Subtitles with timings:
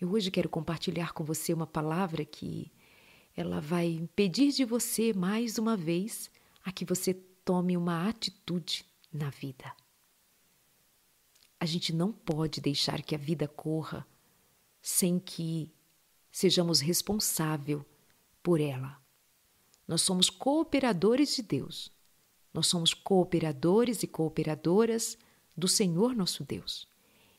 [0.00, 2.70] Eu hoje quero compartilhar com você uma palavra que
[3.36, 6.30] ela vai pedir de você mais uma vez
[6.64, 9.72] a que você tome uma atitude na vida.
[11.60, 14.06] A gente não pode deixar que a vida corra
[14.82, 15.72] sem que
[16.30, 17.80] sejamos responsáveis
[18.42, 19.00] por ela.
[19.86, 21.90] Nós somos cooperadores de Deus.
[22.52, 25.16] Nós somos cooperadores e cooperadoras
[25.56, 26.88] do Senhor nosso Deus.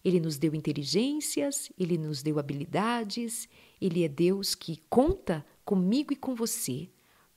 [0.05, 3.49] Ele nos deu inteligências, ele nos deu habilidades,
[3.81, 6.87] ele é Deus que conta comigo e com você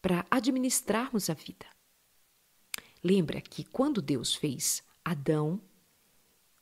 [0.02, 1.64] para administrarmos a vida.
[3.02, 5.58] Lembra que quando Deus fez Adão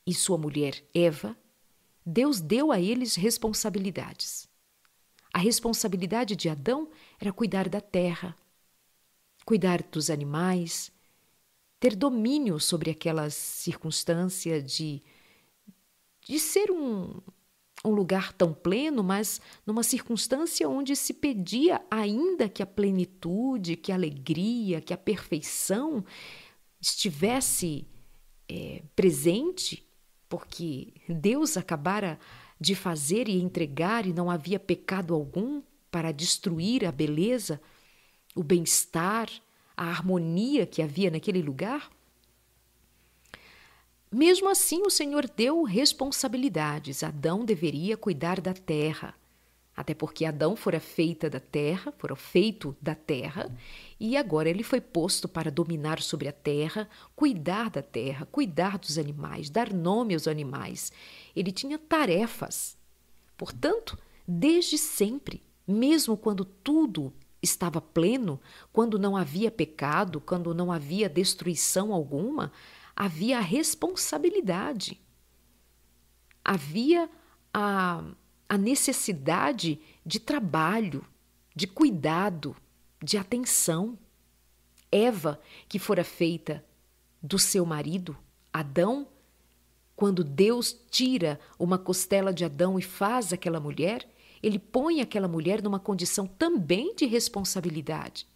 [0.06, 1.36] e sua mulher Eva,
[2.04, 4.48] Deus deu a eles responsabilidades.
[5.32, 8.36] A responsabilidade de Adão era cuidar da terra,
[9.44, 10.92] cuidar dos animais,
[11.80, 15.02] ter domínio sobre aquela circunstância de,
[16.26, 17.20] de ser um,
[17.84, 23.92] um lugar tão pleno, mas numa circunstância onde se pedia ainda que a plenitude, que
[23.92, 26.04] a alegria, que a perfeição
[26.80, 27.86] estivesse
[28.48, 29.86] é, presente,
[30.28, 32.18] porque Deus acabara
[32.60, 37.60] de fazer e entregar e não havia pecado algum para destruir a beleza,
[38.34, 39.30] o bem-estar,
[39.76, 41.88] a harmonia que havia naquele lugar?
[44.16, 47.02] Mesmo assim, o Senhor deu responsabilidades.
[47.02, 49.14] Adão deveria cuidar da terra,
[49.76, 53.54] até porque Adão fora feita da terra, fora feito da terra,
[54.00, 58.96] e agora ele foi posto para dominar sobre a terra, cuidar da terra, cuidar dos
[58.96, 60.90] animais, dar nome aos animais.
[61.36, 62.74] Ele tinha tarefas.
[63.36, 67.12] Portanto, desde sempre, mesmo quando tudo
[67.42, 68.40] estava pleno,
[68.72, 72.50] quando não havia pecado, quando não havia destruição alguma,
[72.96, 74.98] havia a responsabilidade,
[76.42, 77.10] havia
[77.52, 78.02] a,
[78.48, 81.04] a necessidade de trabalho,
[81.54, 82.56] de cuidado,
[83.02, 83.98] de atenção.
[84.90, 86.64] Eva, que fora feita
[87.22, 88.16] do seu marido,
[88.52, 89.08] Adão,
[89.94, 94.08] quando Deus tira uma costela de Adão e faz aquela mulher,
[94.42, 98.26] ele põe aquela mulher numa condição também de responsabilidade.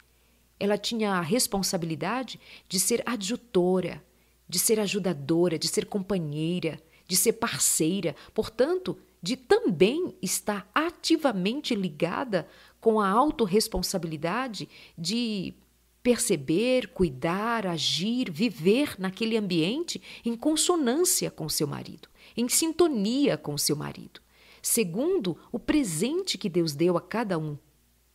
[0.58, 4.02] Ela tinha a responsabilidade de ser adjutora,
[4.50, 12.48] de ser ajudadora, de ser companheira, de ser parceira, portanto, de também estar ativamente ligada
[12.80, 14.68] com a autorresponsabilidade
[14.98, 15.54] de
[16.02, 23.76] perceber, cuidar, agir, viver naquele ambiente em consonância com seu marido, em sintonia com seu
[23.76, 24.20] marido,
[24.60, 27.56] segundo o presente que Deus deu a cada um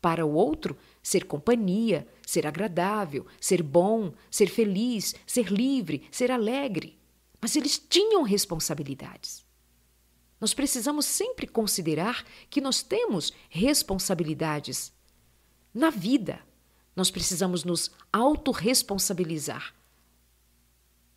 [0.05, 6.99] para o outro, ser companhia, ser agradável, ser bom, ser feliz, ser livre, ser alegre.
[7.41, 9.43] Mas eles tinham responsabilidades.
[10.39, 14.93] Nós precisamos sempre considerar que nós temos responsabilidades
[15.73, 16.39] na vida.
[16.95, 19.73] Nós precisamos nos autorresponsabilizar.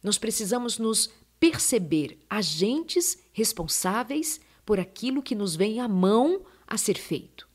[0.02, 6.96] Nós precisamos nos perceber agentes responsáveis por aquilo que nos vem à mão a ser
[6.96, 7.47] feito.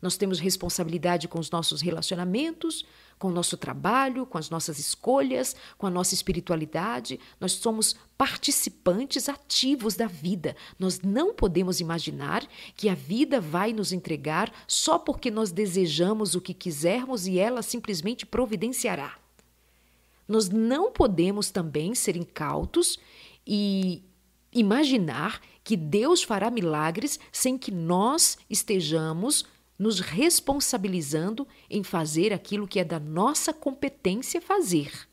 [0.00, 2.84] Nós temos responsabilidade com os nossos relacionamentos,
[3.18, 7.18] com o nosso trabalho, com as nossas escolhas, com a nossa espiritualidade.
[7.40, 10.54] Nós somos participantes ativos da vida.
[10.78, 16.40] Nós não podemos imaginar que a vida vai nos entregar só porque nós desejamos o
[16.40, 19.18] que quisermos e ela simplesmente providenciará.
[20.28, 22.98] Nós não podemos também ser incautos
[23.44, 24.04] e
[24.52, 29.44] imaginar que Deus fará milagres sem que nós estejamos
[29.78, 35.08] nos responsabilizando em fazer aquilo que é da nossa competência fazer.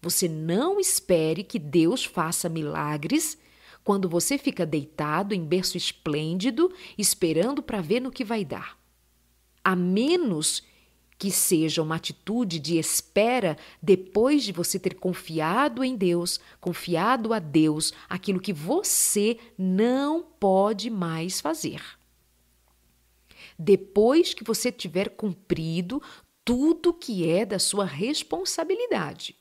[0.00, 3.36] Você não espere que Deus faça milagres
[3.84, 8.78] quando você fica deitado em berço esplêndido, esperando para ver no que vai dar.
[9.62, 10.62] A menos
[11.18, 17.38] que seja uma atitude de espera depois de você ter confiado em Deus, confiado a
[17.38, 21.99] Deus aquilo que você não pode mais fazer
[23.62, 26.02] depois que você tiver cumprido
[26.42, 29.36] tudo que é da sua responsabilidade.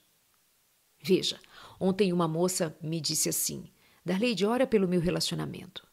[1.01, 1.39] Veja,
[1.79, 3.71] ontem uma moça me disse assim:
[4.03, 5.87] Darleide, ora pelo meu relacionamento.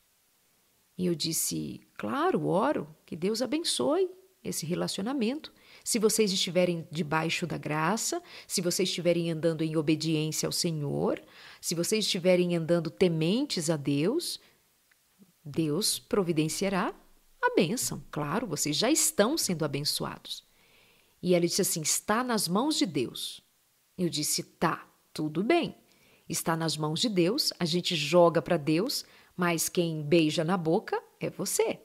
[0.99, 4.11] E eu disse: Claro, oro, que Deus abençoe
[4.43, 5.53] esse relacionamento.
[5.85, 11.23] Se vocês estiverem debaixo da graça, se vocês estiverem andando em obediência ao Senhor,
[11.61, 14.41] se vocês estiverem andando tementes a Deus,
[15.45, 16.93] Deus providenciará
[17.47, 18.03] a bênção.
[18.11, 20.45] Claro, vocês já estão sendo abençoados.
[21.23, 23.41] E ela disse assim: está nas mãos de Deus.
[23.97, 25.75] Eu disse: tá, tudo bem.
[26.29, 29.05] Está nas mãos de Deus, a gente joga para Deus,
[29.37, 31.79] mas quem beija na boca é você.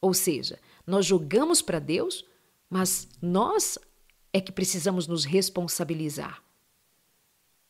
[0.00, 2.24] Ou seja, nós jogamos para Deus,
[2.68, 3.78] mas nós
[4.32, 6.42] é que precisamos nos responsabilizar.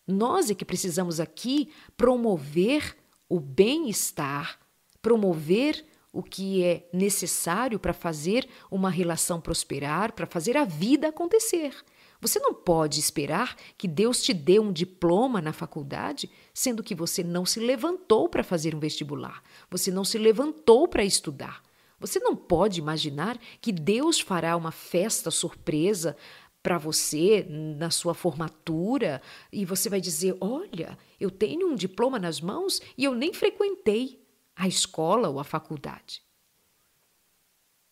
[0.07, 2.97] Nós é que precisamos aqui promover
[3.29, 4.59] o bem-estar,
[5.01, 11.75] promover o que é necessário para fazer uma relação prosperar, para fazer a vida acontecer.
[12.21, 17.23] Você não pode esperar que Deus te dê um diploma na faculdade, sendo que você
[17.23, 21.63] não se levantou para fazer um vestibular, você não se levantou para estudar.
[22.01, 26.17] Você não pode imaginar que Deus fará uma festa surpresa
[26.63, 29.21] para você na sua formatura
[29.53, 34.21] e você vai dizer: Olha, eu tenho um diploma nas mãos e eu nem frequentei
[34.59, 36.21] a escola ou a faculdade.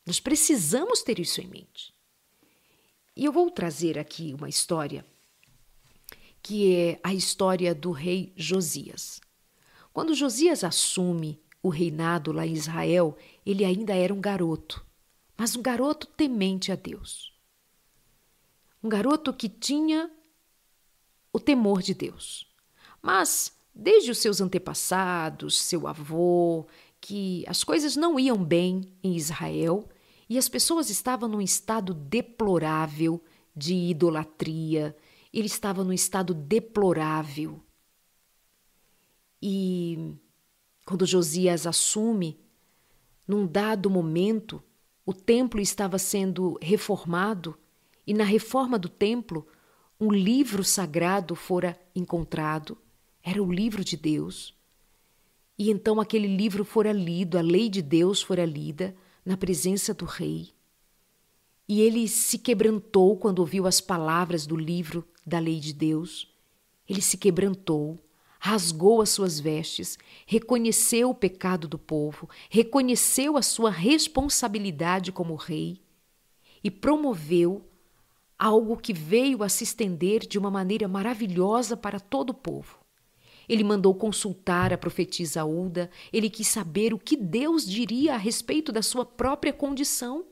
[0.04, 1.94] Nós precisamos ter isso em mente.
[3.14, 5.06] E eu vou trazer aqui uma história
[6.42, 9.20] que é a história do rei Josias.
[9.92, 14.84] Quando Josias assume o reinado lá em Israel, ele ainda era um garoto,
[15.36, 17.32] mas um garoto temente a Deus.
[18.82, 20.10] Um garoto que tinha
[21.32, 22.46] o temor de Deus.
[23.02, 26.66] Mas, desde os seus antepassados, seu avô,
[26.98, 29.86] que as coisas não iam bem em Israel
[30.28, 33.22] e as pessoas estavam num estado deplorável
[33.54, 34.96] de idolatria,
[35.32, 37.62] ele estava num estado deplorável.
[39.42, 40.14] E
[40.86, 42.40] quando Josias assume,
[43.28, 44.62] num dado momento,
[45.04, 47.58] o templo estava sendo reformado
[48.06, 49.46] e na reforma do templo,
[50.00, 52.78] um livro sagrado fora encontrado,
[53.28, 54.54] era o livro de Deus.
[55.58, 58.94] E então aquele livro fora lido, a lei de Deus fora lida
[59.24, 60.50] na presença do rei.
[61.68, 66.32] E ele se quebrantou quando ouviu as palavras do livro da lei de Deus.
[66.88, 67.98] Ele se quebrantou,
[68.38, 75.82] rasgou as suas vestes, reconheceu o pecado do povo, reconheceu a sua responsabilidade como rei
[76.62, 77.68] e promoveu
[78.38, 82.85] algo que veio a se estender de uma maneira maravilhosa para todo o povo.
[83.48, 88.72] Ele mandou consultar a profetisa Ulda, ele quis saber o que Deus diria a respeito
[88.72, 90.24] da sua própria condição,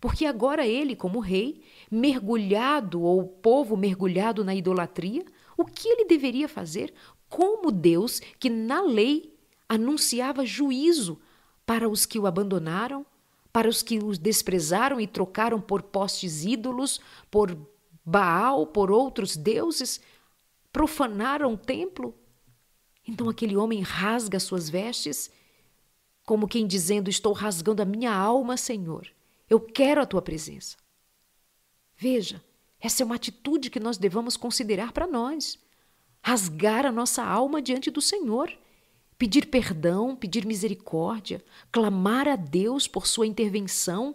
[0.00, 5.24] porque agora ele, como rei, mergulhado ou o povo mergulhado na idolatria,
[5.56, 6.92] o que ele deveria fazer?
[7.28, 9.34] Como Deus, que na lei
[9.68, 11.18] anunciava juízo
[11.64, 13.04] para os que o abandonaram,
[13.52, 17.00] para os que os desprezaram e trocaram por postes ídolos,
[17.30, 17.56] por
[18.04, 20.00] Baal, por outros deuses,
[20.72, 22.14] profanaram o templo.
[23.06, 25.30] Então aquele homem rasga suas vestes,
[26.24, 29.08] como quem dizendo: Estou rasgando a minha alma, Senhor.
[29.48, 30.76] Eu quero a tua presença.
[31.96, 32.42] Veja,
[32.80, 35.58] essa é uma atitude que nós devamos considerar para nós.
[36.20, 38.52] Rasgar a nossa alma diante do Senhor
[39.18, 44.14] pedir perdão, pedir misericórdia, clamar a Deus por sua intervenção,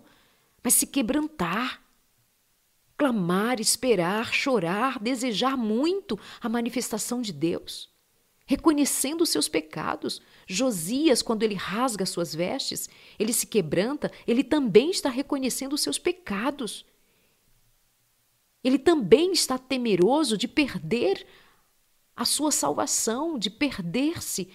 [0.64, 1.82] mas se quebrantar.
[2.98, 7.90] Clamar, esperar, chorar, desejar muito a manifestação de Deus,
[8.52, 10.22] reconhecendo os seus pecados.
[10.46, 15.98] Josias, quando ele rasga suas vestes, ele se quebranta, ele também está reconhecendo os seus
[15.98, 16.86] pecados.
[18.64, 21.26] Ele também está temeroso de perder
[22.16, 24.50] a sua salvação, de perder-se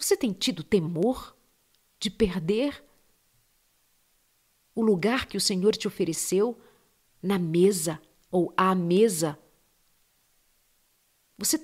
[0.00, 1.36] você tem tido temor
[1.98, 2.82] de perder
[4.74, 6.58] o lugar que o Senhor te ofereceu
[7.22, 9.38] na mesa ou à mesa?
[11.40, 11.60] Você,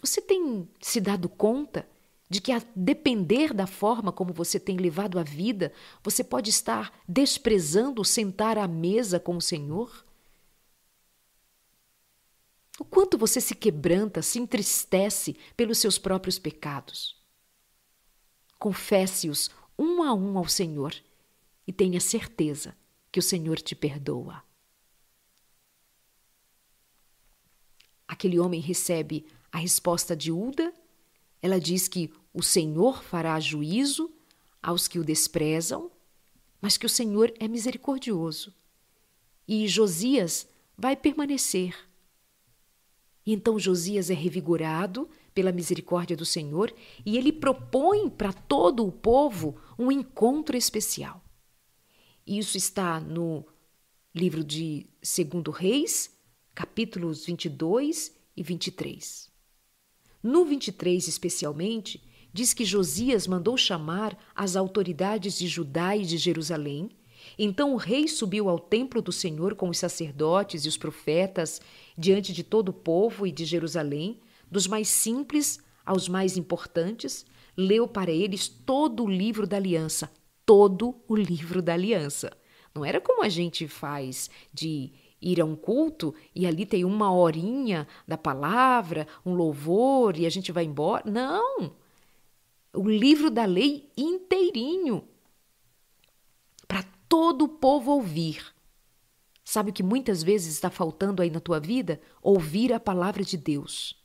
[0.00, 1.88] você tem se dado conta
[2.28, 5.72] de que, a depender da forma como você tem levado a vida,
[6.02, 10.04] você pode estar desprezando sentar à mesa com o Senhor?
[12.80, 17.20] O quanto você se quebranta, se entristece pelos seus próprios pecados?
[18.60, 20.94] confesse-os um a um ao Senhor
[21.66, 22.76] e tenha certeza
[23.10, 24.44] que o Senhor te perdoa.
[28.10, 30.74] Aquele homem recebe a resposta de Uda.
[31.40, 34.12] Ela diz que o Senhor fará juízo
[34.60, 35.92] aos que o desprezam,
[36.60, 38.52] mas que o Senhor é misericordioso.
[39.46, 41.72] E Josias vai permanecer.
[43.24, 46.74] Então Josias é revigorado pela misericórdia do Senhor
[47.06, 51.22] e ele propõe para todo o povo um encontro especial.
[52.26, 53.46] Isso está no
[54.12, 56.10] livro de Segundo Reis,
[56.54, 59.30] capítulos 22 e 23.
[60.22, 62.02] No 23, especialmente,
[62.32, 66.90] diz que Josias mandou chamar as autoridades de Judá e de Jerusalém.
[67.38, 71.60] Então o rei subiu ao templo do Senhor com os sacerdotes e os profetas
[71.96, 77.24] diante de todo o povo e de Jerusalém dos mais simples aos mais importantes,
[77.56, 80.10] leu para eles todo o livro da aliança,
[80.44, 82.32] todo o livro da aliança.
[82.74, 87.12] Não era como a gente faz de ir a um culto e ali tem uma
[87.12, 91.10] horinha da palavra, um louvor e a gente vai embora.
[91.10, 91.72] Não!
[92.72, 95.04] O livro da lei inteirinho
[96.66, 98.44] para todo o povo ouvir.
[99.44, 102.00] Sabe o que muitas vezes está faltando aí na tua vida?
[102.22, 103.99] Ouvir a palavra de Deus.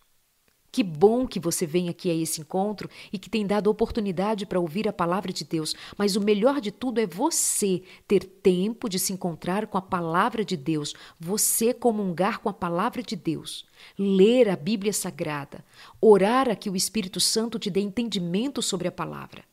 [0.75, 4.59] Que bom que você vem aqui a esse encontro e que tem dado oportunidade para
[4.59, 8.99] ouvir a palavra de Deus, mas o melhor de tudo é você ter tempo de
[8.99, 13.65] se encontrar com a palavra de Deus, você comungar com a palavra de Deus,
[13.97, 15.63] ler a Bíblia Sagrada,
[16.01, 19.45] orar a que o Espírito Santo te dê entendimento sobre a palavra.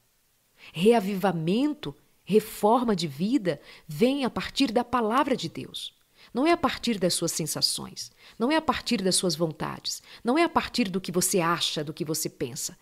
[0.72, 6.01] Reavivamento, reforma de vida vem a partir da palavra de Deus.
[6.32, 10.38] Não é a partir das suas sensações, não é a partir das suas vontades, não
[10.38, 12.76] é a partir do que você acha, do que você pensa.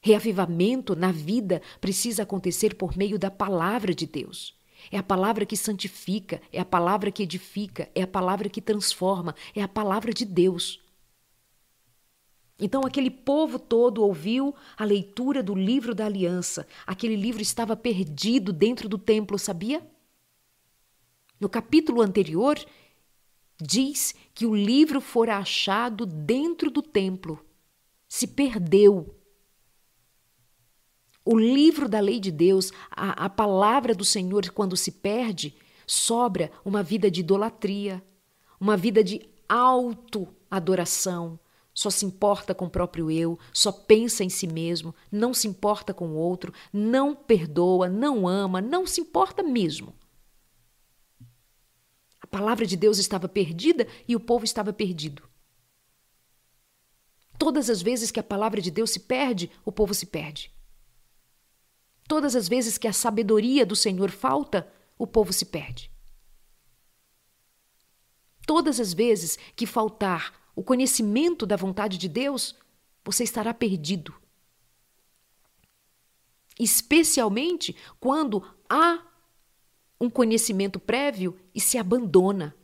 [0.00, 4.54] Reavivamento na vida precisa acontecer por meio da palavra de Deus.
[4.90, 9.34] É a palavra que santifica, é a palavra que edifica, é a palavra que transforma,
[9.54, 10.78] é a palavra de Deus.
[12.58, 16.66] Então aquele povo todo ouviu a leitura do livro da aliança.
[16.86, 19.82] Aquele livro estava perdido dentro do templo, sabia?
[21.44, 22.58] No capítulo anterior,
[23.60, 27.38] diz que o livro fora achado dentro do templo.
[28.08, 29.14] Se perdeu.
[31.22, 35.54] O livro da lei de Deus, a, a palavra do Senhor, quando se perde,
[35.86, 38.02] sobra uma vida de idolatria,
[38.58, 41.38] uma vida de auto-adoração.
[41.74, 45.92] Só se importa com o próprio eu, só pensa em si mesmo, não se importa
[45.92, 49.92] com o outro, não perdoa, não ama, não se importa mesmo
[52.34, 55.22] palavra de Deus estava perdida e o povo estava perdido.
[57.38, 60.52] Todas as vezes que a palavra de Deus se perde, o povo se perde.
[62.08, 65.92] Todas as vezes que a sabedoria do Senhor falta, o povo se perde.
[68.44, 72.56] Todas as vezes que faltar o conhecimento da vontade de Deus,
[73.04, 74.12] você estará perdido.
[76.58, 79.13] Especialmente quando há
[80.04, 82.54] um conhecimento prévio e se abandona.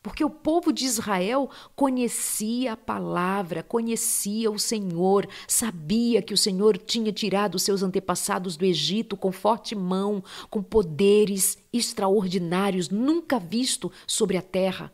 [0.00, 6.78] Porque o povo de Israel conhecia a palavra, conhecia o Senhor, sabia que o Senhor
[6.78, 14.36] tinha tirado seus antepassados do Egito com forte mão, com poderes extraordinários nunca visto sobre
[14.36, 14.92] a terra.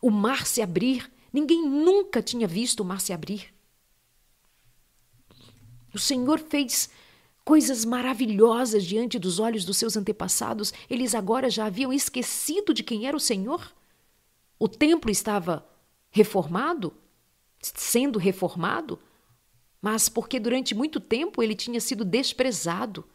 [0.00, 3.52] O mar se abrir, ninguém nunca tinha visto o mar se abrir.
[5.92, 6.90] O Senhor fez
[7.48, 13.06] coisas maravilhosas diante dos olhos dos seus antepassados, eles agora já haviam esquecido de quem
[13.06, 13.72] era o Senhor?
[14.58, 15.66] O templo estava
[16.10, 16.92] reformado,
[17.58, 18.98] sendo reformado,
[19.80, 23.06] mas porque durante muito tempo ele tinha sido desprezado.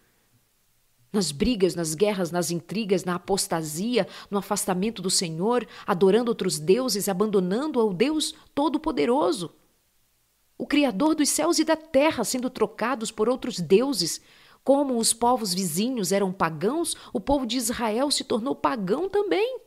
[1.12, 7.08] Nas brigas, nas guerras, nas intrigas, na apostasia, no afastamento do Senhor, adorando outros deuses,
[7.08, 9.54] abandonando ao Deus Todo-Poderoso
[10.58, 14.22] o Criador dos céus e da terra sendo trocados por outros deuses.
[14.64, 19.60] Como os povos vizinhos eram pagãos, o povo de Israel se tornou pagão também.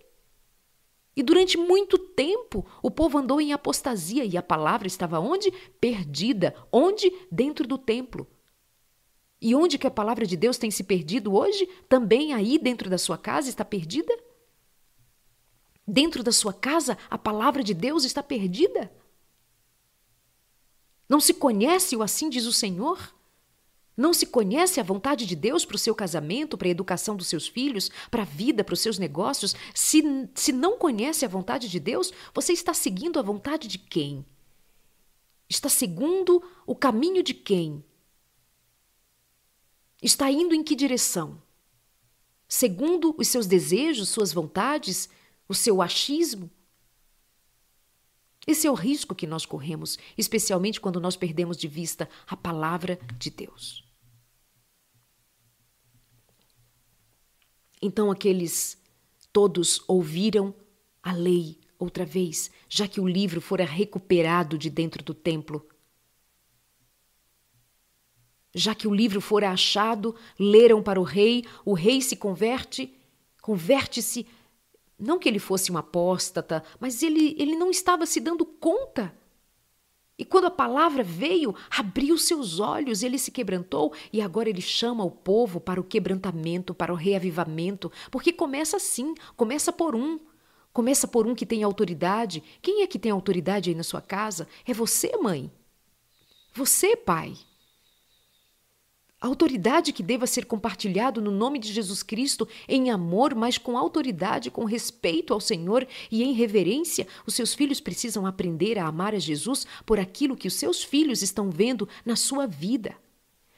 [1.15, 5.51] E durante muito tempo o povo andou em apostasia e a palavra estava onde?
[5.81, 6.55] Perdida.
[6.71, 7.11] Onde?
[7.31, 8.27] Dentro do templo.
[9.41, 11.67] E onde que a palavra de Deus tem se perdido hoje?
[11.89, 14.15] Também aí dentro da sua casa está perdida?
[15.87, 18.91] Dentro da sua casa a palavra de Deus está perdida?
[21.09, 23.15] Não se conhece o assim diz o Senhor?
[23.97, 27.29] Não se conhece a vontade de Deus para o seu casamento, para a educação dos
[27.29, 29.55] seus filhos, para a vida, para os seus negócios?
[29.75, 30.03] Se,
[30.35, 34.27] se não conhece a vontade de Deus, você está seguindo a vontade de quem?
[35.49, 37.83] Está seguindo o caminho de quem?
[40.03, 41.41] Está indo em que direção?
[42.47, 45.09] Segundo os seus desejos, suas vontades,
[45.49, 46.51] o seu achismo?
[48.47, 52.99] Esse é o risco que nós corremos, especialmente quando nós perdemos de vista a palavra
[53.19, 53.85] de Deus.
[57.83, 58.79] Então aqueles
[59.33, 60.55] todos ouviram
[61.03, 65.69] a lei outra vez, já que o livro fora recuperado de dentro do templo.
[68.55, 72.95] Já que o livro fora achado, leram para o rei, o rei se converte,
[73.43, 74.27] converte-se
[74.99, 79.15] não que ele fosse um apóstata, mas ele, ele não estava se dando conta.
[80.19, 85.05] E quando a palavra veio, abriu seus olhos, ele se quebrantou e agora ele chama
[85.05, 90.19] o povo para o quebrantamento, para o reavivamento, porque começa assim, começa por um.
[90.73, 92.43] Começa por um que tem autoridade.
[92.61, 94.47] Quem é que tem autoridade aí na sua casa?
[94.67, 95.51] É você, mãe.
[96.55, 97.35] Você, pai.
[99.19, 104.51] Autoridade que deva ser compartilhado no nome de Jesus Cristo em amor, mas com autoridade,
[104.51, 109.19] com respeito ao Senhor e em reverência, os seus filhos precisam aprender a amar a
[109.19, 112.95] Jesus por aquilo que os seus filhos estão vendo na sua vida.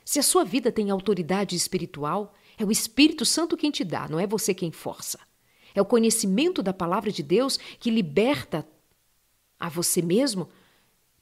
[0.05, 4.21] Se a sua vida tem autoridade espiritual, é o Espírito Santo quem te dá, não
[4.21, 5.19] é você quem força.
[5.75, 8.67] É o conhecimento da palavra de Deus que liberta
[9.59, 10.49] a você mesmo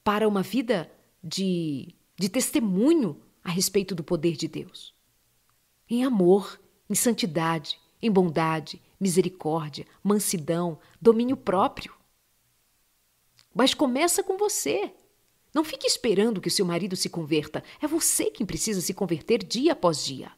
[0.05, 0.91] para uma vida
[1.25, 4.93] de, de testemunho a respeito do poder de Deus.
[5.89, 6.61] Em amor,
[6.91, 11.95] em santidade, em bondade, misericórdia, mansidão, domínio próprio.
[13.55, 14.93] Mas começa com você.
[15.55, 17.63] Não fique esperando que o seu marido se converta.
[17.81, 20.33] É você quem precisa se converter dia após dia.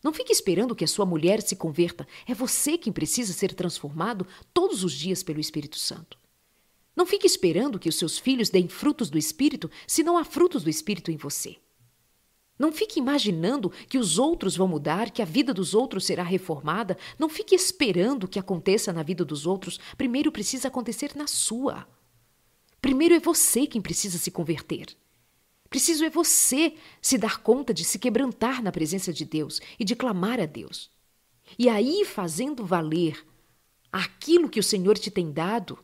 [0.00, 2.06] Não fique esperando que a sua mulher se converta.
[2.24, 6.16] É você quem precisa ser transformado todos os dias pelo Espírito Santo.
[6.94, 10.62] Não fique esperando que os seus filhos deem frutos do Espírito se não há frutos
[10.62, 11.56] do Espírito em você.
[12.58, 16.98] Não fique imaginando que os outros vão mudar, que a vida dos outros será reformada.
[17.18, 19.78] Não fique esperando que aconteça na vida dos outros.
[19.96, 21.86] Primeiro precisa acontecer na sua.
[22.80, 24.96] Primeiro é você quem precisa se converter.
[25.70, 29.94] Preciso é você se dar conta de se quebrantar na presença de Deus e de
[29.94, 30.90] clamar a Deus.
[31.58, 33.24] E aí, fazendo valer
[33.92, 35.78] aquilo que o Senhor te tem dado,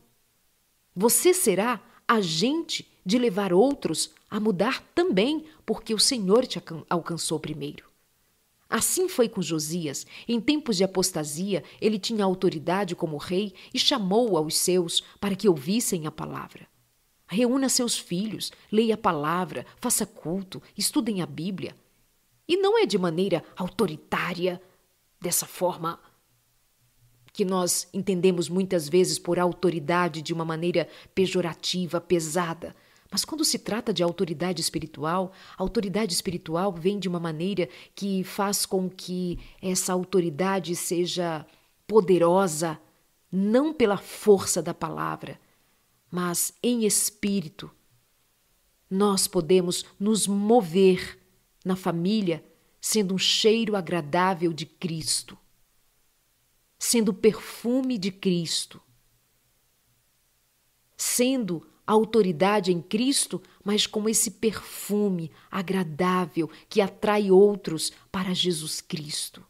[0.94, 7.84] você será agente de levar outros a mudar também, porque o Senhor te alcançou primeiro.
[8.68, 10.06] Assim foi com Josias.
[10.26, 15.48] Em tempos de apostasia, ele tinha autoridade como rei e chamou aos seus para que
[15.48, 16.66] ouvissem a palavra.
[17.26, 21.74] Reúna seus filhos, leia a palavra, faça culto, estudem a Bíblia.
[22.48, 24.60] E não é de maneira autoritária,
[25.20, 25.98] dessa forma
[27.32, 32.76] que nós entendemos muitas vezes por autoridade de uma maneira pejorativa, pesada.
[33.14, 38.24] Mas quando se trata de autoridade espiritual, a autoridade espiritual vem de uma maneira que
[38.24, 41.46] faz com que essa autoridade seja
[41.86, 42.76] poderosa,
[43.30, 45.40] não pela força da palavra,
[46.10, 47.70] mas em espírito.
[48.90, 51.16] Nós podemos nos mover
[51.64, 52.44] na família
[52.80, 55.38] sendo um cheiro agradável de Cristo,
[56.80, 58.82] sendo o perfume de Cristo,
[60.96, 69.44] sendo autoridade em Cristo, mas com esse perfume agradável que atrai outros para Jesus Cristo.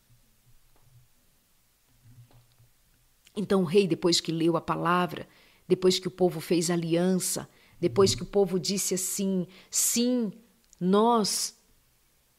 [3.36, 5.28] Então o rei, depois que leu a palavra,
[5.66, 7.48] depois que o povo fez aliança,
[7.80, 10.32] depois que o povo disse assim: sim,
[10.80, 11.56] nós,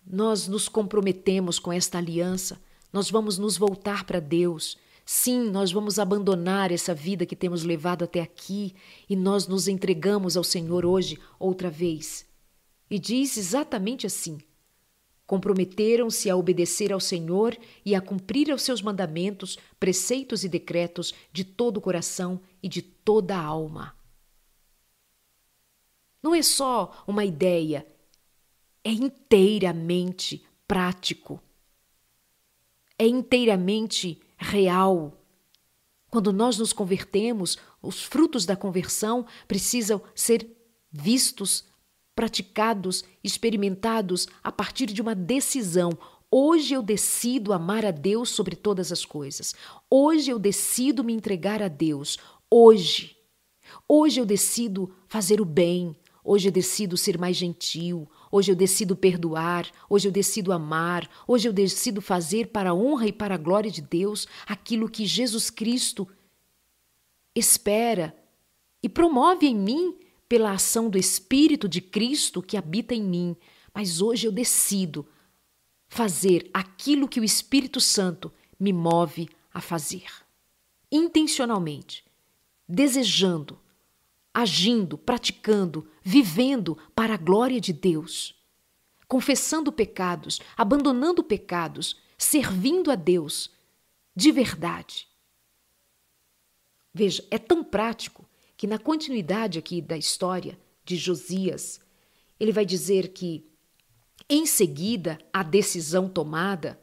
[0.05, 5.99] nós nos comprometemos com esta aliança, nós vamos nos voltar para Deus, Sim, nós vamos
[5.99, 8.73] abandonar essa vida que temos levado até aqui
[9.07, 12.27] e nós nos entregamos ao Senhor hoje outra vez.
[12.89, 14.39] E diz exatamente assim:
[15.27, 21.43] Comprometeram-se a obedecer ao Senhor e a cumprir os seus mandamentos, preceitos e decretos de
[21.43, 23.95] todo o coração e de toda a alma.
[26.21, 27.85] Não é só uma ideia,
[28.83, 31.39] é inteiramente prático.
[32.97, 35.21] É inteiramente real.
[36.09, 40.47] Quando nós nos convertemos, os frutos da conversão precisam ser
[40.91, 41.65] vistos,
[42.15, 45.89] praticados, experimentados a partir de uma decisão.
[46.31, 49.53] Hoje eu decido amar a Deus sobre todas as coisas.
[49.89, 52.17] Hoje eu decido me entregar a Deus.
[52.49, 53.17] Hoje.
[53.89, 55.95] Hoje eu decido fazer o bem.
[56.23, 58.07] Hoje eu decido ser mais gentil.
[58.35, 63.07] Hoje eu decido perdoar, hoje eu decido amar, hoje eu decido fazer para a honra
[63.07, 66.05] e para a glória de Deus aquilo que Jesus Cristo
[67.33, 68.13] espera
[68.83, 73.37] e promove em mim pela ação do Espírito de Cristo que habita em mim.
[73.73, 75.07] Mas hoje eu decido
[75.87, 80.11] fazer aquilo que o Espírito Santo me move a fazer.
[80.91, 82.03] Intencionalmente,
[82.67, 83.57] desejando,
[84.33, 88.35] agindo, praticando, vivendo para a glória de Deus,
[89.07, 93.49] confessando pecados, abandonando pecados, servindo a Deus
[94.15, 95.07] de verdade.
[96.93, 98.23] Veja, é tão prático
[98.55, 101.81] que na continuidade aqui da história de Josias,
[102.39, 103.43] ele vai dizer que
[104.29, 106.79] em seguida à decisão tomada,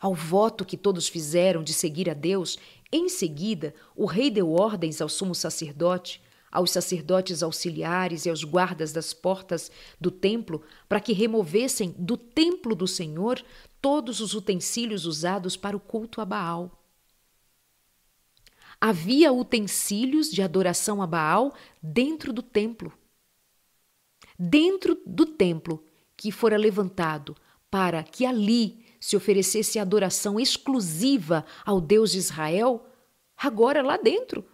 [0.00, 2.58] ao voto que todos fizeram de seguir a Deus,
[2.90, 8.92] em seguida o rei deu ordens ao sumo sacerdote aos sacerdotes auxiliares e aos guardas
[8.92, 13.42] das portas do templo para que removessem do templo do Senhor
[13.80, 16.78] todos os utensílios usados para o culto a Baal.
[18.80, 22.92] Havia utensílios de adoração a Baal dentro do templo.
[24.38, 25.84] dentro do templo
[26.16, 27.36] que fora levantado
[27.70, 32.86] para que ali se oferecesse adoração exclusiva ao Deus de Israel,
[33.36, 34.44] agora lá dentro.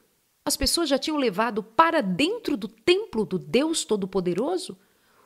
[0.48, 4.78] As pessoas já tinham levado para dentro do templo do Deus Todo-Poderoso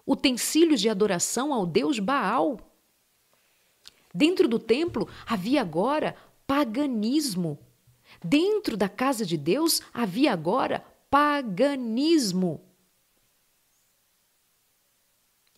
[0.05, 2.59] utensílios de adoração ao Deus Baal.
[4.13, 7.57] Dentro do templo havia agora paganismo.
[8.25, 12.61] Dentro da casa de Deus havia agora paganismo.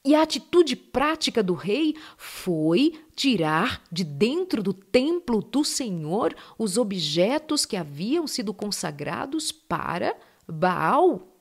[0.05, 6.77] E a atitude prática do rei foi tirar de dentro do templo do Senhor os
[6.77, 10.15] objetos que haviam sido consagrados para
[10.47, 11.35] Baal.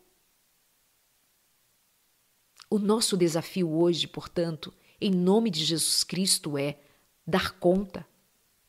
[2.70, 6.80] O nosso desafio hoje, portanto, em nome de Jesus Cristo, é
[7.28, 8.08] dar conta,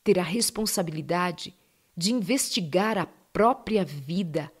[0.03, 1.55] ter a responsabilidade
[1.95, 4.51] de investigar a própria vida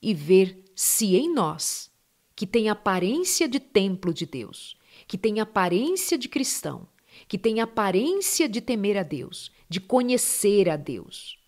[0.00, 1.90] e ver se em nós
[2.36, 4.76] que tem aparência de templo de Deus,
[5.08, 6.86] que tem aparência de cristão,
[7.26, 11.38] que tem aparência de temer a Deus, de conhecer a Deus.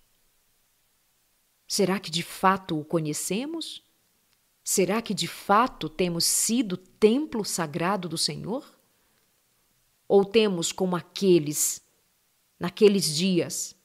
[1.67, 3.85] Será que de fato o conhecemos?
[4.65, 8.67] Será que de fato temos sido templo sagrado do Senhor?
[10.09, 11.83] Ou temos como aqueles,
[12.59, 13.77] naqueles dias,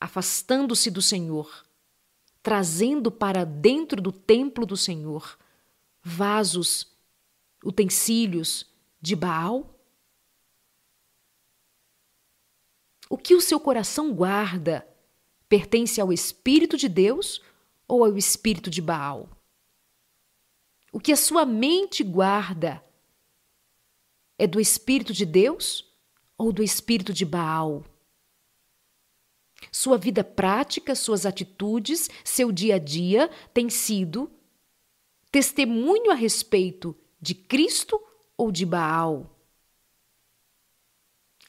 [0.00, 1.66] afastando-se do Senhor,
[2.42, 5.36] trazendo para dentro do templo do Senhor
[6.02, 6.86] vasos,
[7.64, 8.66] utensílios
[9.00, 9.74] de Baal?
[13.08, 14.86] O que o seu coração guarda
[15.48, 17.40] pertence ao Espírito de Deus
[17.86, 19.30] ou ao Espírito de Baal?
[20.92, 22.84] O que a sua mente guarda
[24.38, 25.84] é do Espírito de Deus
[26.36, 27.84] ou do Espírito de Baal?
[29.72, 34.30] Sua vida prática, suas atitudes, seu dia a dia tem sido
[35.30, 38.00] testemunho a respeito de Cristo
[38.36, 39.38] ou de Baal?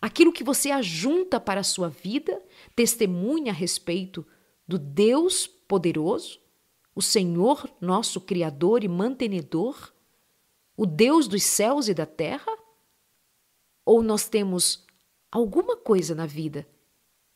[0.02, 2.42] Aquilo que você ajunta para a sua vida
[2.76, 4.26] testemunha a respeito
[4.68, 6.40] do Deus poderoso,
[6.96, 9.94] o Senhor nosso Criador e mantenedor,
[10.76, 12.58] o Deus dos céus e da terra?
[13.86, 14.86] Ou nós temos
[15.32, 16.68] alguma coisa na vida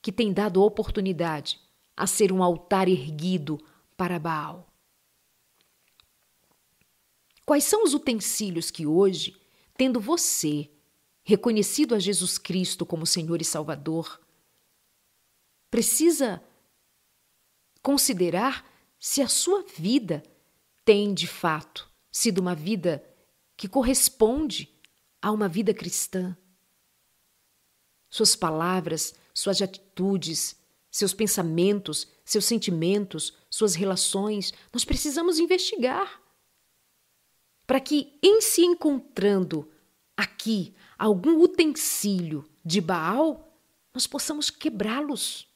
[0.01, 1.59] que tem dado oportunidade
[1.95, 3.59] a ser um altar erguido
[3.97, 4.72] para Baal?
[7.45, 9.35] Quais são os utensílios que hoje,
[9.75, 10.69] tendo você
[11.23, 14.19] reconhecido a Jesus Cristo como Senhor e Salvador,
[15.69, 16.43] precisa
[17.81, 18.65] considerar
[18.99, 20.23] se a sua vida
[20.85, 23.03] tem, de fato, sido uma vida
[23.57, 24.69] que corresponde
[25.21, 26.37] a uma vida cristã.
[28.09, 30.55] Suas palavras, suas atitudes,
[30.89, 36.22] seus pensamentos, seus sentimentos, suas relações, nós precisamos investigar
[37.65, 39.69] para que, em se encontrando
[40.15, 43.57] aqui algum utensílio de Baal,
[43.93, 45.47] nós possamos quebrá-los.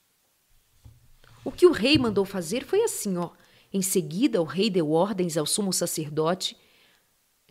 [1.44, 3.32] O que o rei mandou fazer foi assim, ó.
[3.72, 6.58] Em seguida, o rei deu ordens ao sumo sacerdote,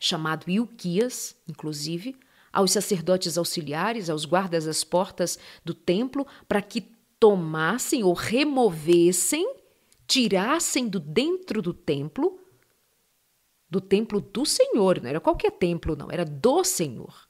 [0.01, 2.17] chamado Ilquias, inclusive,
[2.53, 6.83] aos sacerdotes auxiliares, aos guardas das portas do templo, para que
[7.19, 9.57] tomassem ou removessem,
[10.07, 12.39] tirassem do dentro do templo
[13.69, 17.27] do templo do Senhor, não era qualquer templo, não, era do Senhor.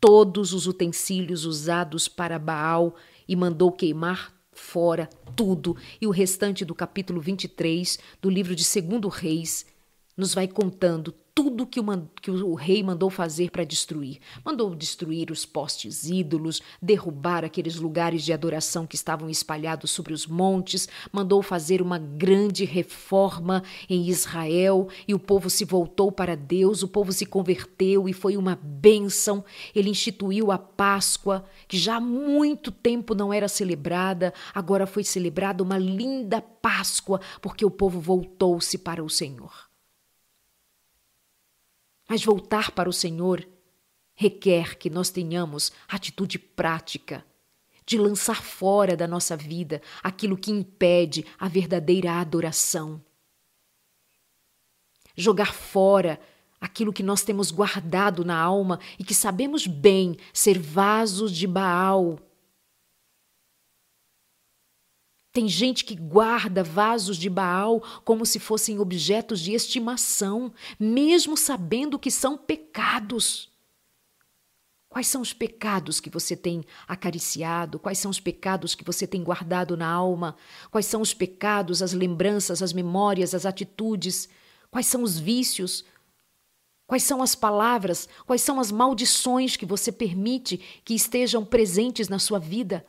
[0.00, 2.94] Todos os utensílios usados para Baal
[3.26, 5.76] e mandou queimar fora tudo.
[6.00, 9.66] E o restante do capítulo 23 do livro de Segundo Reis
[10.16, 11.84] nos vai contando tudo que o,
[12.22, 14.20] que o rei mandou fazer para destruir.
[14.42, 20.26] Mandou destruir os postes ídolos, derrubar aqueles lugares de adoração que estavam espalhados sobre os
[20.26, 26.82] montes, mandou fazer uma grande reforma em Israel e o povo se voltou para Deus,
[26.82, 29.44] o povo se converteu e foi uma bênção.
[29.74, 35.62] Ele instituiu a Páscoa, que já há muito tempo não era celebrada, agora foi celebrada
[35.62, 39.65] uma linda Páscoa, porque o povo voltou-se para o Senhor.
[42.08, 43.46] Mas voltar para o Senhor
[44.14, 47.24] requer que nós tenhamos atitude prática
[47.84, 53.00] de lançar fora da nossa vida aquilo que impede a verdadeira adoração.
[55.16, 56.18] Jogar fora
[56.60, 62.18] aquilo que nós temos guardado na alma e que sabemos bem ser vasos de Baal
[65.36, 71.98] Tem gente que guarda vasos de Baal como se fossem objetos de estimação, mesmo sabendo
[71.98, 73.50] que são pecados.
[74.88, 77.78] Quais são os pecados que você tem acariciado?
[77.78, 80.34] Quais são os pecados que você tem guardado na alma?
[80.70, 84.30] Quais são os pecados, as lembranças, as memórias, as atitudes?
[84.70, 85.84] Quais são os vícios?
[86.86, 92.18] Quais são as palavras, quais são as maldições que você permite que estejam presentes na
[92.18, 92.86] sua vida?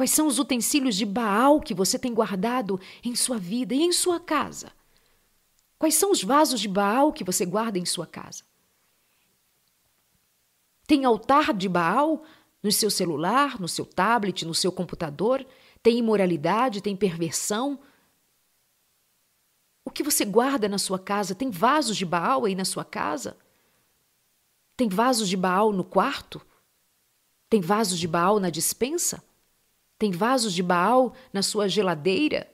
[0.00, 3.92] Quais são os utensílios de Baal que você tem guardado em sua vida e em
[3.92, 4.72] sua casa?
[5.78, 8.42] Quais são os vasos de Baal que você guarda em sua casa?
[10.86, 12.24] Tem altar de Baal
[12.62, 15.46] no seu celular, no seu tablet, no seu computador?
[15.82, 17.78] Tem imoralidade, tem perversão?
[19.84, 21.34] O que você guarda na sua casa?
[21.34, 23.36] Tem vasos de Baal aí na sua casa?
[24.78, 26.40] Tem vasos de Baal no quarto?
[27.50, 29.22] Tem vasos de Baal na dispensa?
[30.00, 32.48] Tem vasos de Baal na sua geladeira?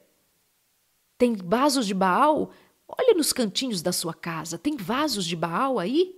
[1.16, 2.50] Tem vasos de Baal?
[2.88, 4.58] Olha nos cantinhos da sua casa.
[4.58, 6.12] Tem vasos de Baal aí?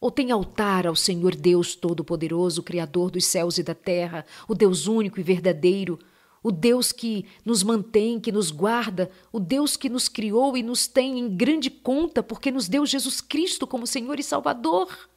[0.00, 4.86] Ou tem altar ao Senhor Deus Todo-Poderoso, Criador dos céus e da terra, o Deus
[4.86, 5.98] único e verdadeiro,
[6.40, 10.86] o Deus que nos mantém, que nos guarda, o Deus que nos criou e nos
[10.86, 15.10] tem em grande conta porque nos deu Jesus Cristo como Senhor e Salvador.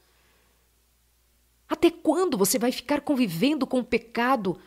[1.69, 4.57] Até quando você vai ficar convivendo com o pecado,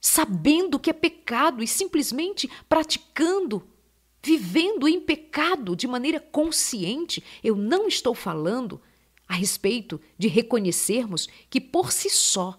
[0.00, 3.66] sabendo que é pecado e simplesmente praticando,
[4.22, 7.22] vivendo em pecado de maneira consciente?
[7.42, 8.80] Eu não estou falando
[9.28, 12.58] a respeito de reconhecermos que por si só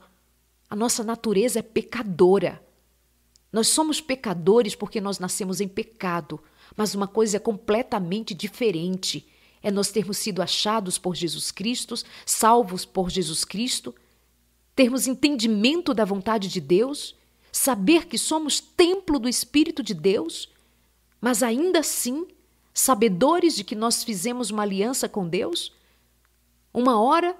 [0.70, 2.62] a nossa natureza é pecadora
[3.52, 6.40] nós somos pecadores porque nós nascemos em pecado,
[6.76, 9.28] mas uma coisa é completamente diferente.
[9.62, 13.94] É nós termos sido achados por Jesus Cristo, salvos por Jesus Cristo,
[14.76, 17.16] termos entendimento da vontade de Deus,
[17.52, 20.50] saber que somos templo do Espírito de Deus,
[21.20, 22.28] mas ainda assim,
[22.74, 25.74] sabedores de que nós fizemos uma aliança com Deus,
[26.74, 27.36] uma hora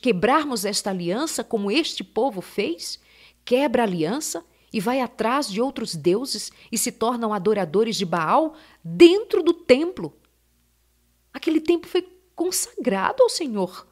[0.00, 3.00] quebrarmos esta aliança, como este povo fez,
[3.44, 8.54] quebra a aliança e vai atrás de outros deuses e se tornam adoradores de Baal
[8.84, 10.14] dentro do templo.
[11.32, 13.86] Aquele templo foi consagrado ao Senhor.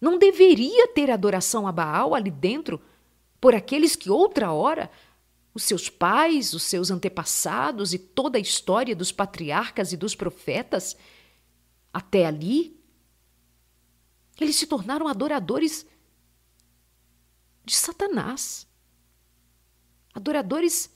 [0.00, 2.80] Não deveria ter adoração a Baal ali dentro
[3.40, 4.90] por aqueles que outra hora
[5.52, 10.96] os seus pais, os seus antepassados e toda a história dos patriarcas e dos profetas,
[11.92, 12.78] até ali,
[14.40, 15.86] eles se tornaram adoradores
[17.64, 18.66] de Satanás,
[20.14, 20.90] adoradores